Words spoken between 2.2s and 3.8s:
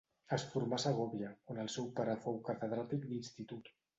fou catedràtic d'institut.